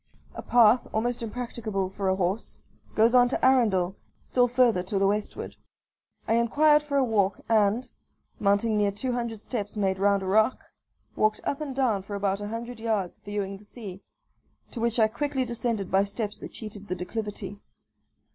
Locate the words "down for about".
11.75-12.41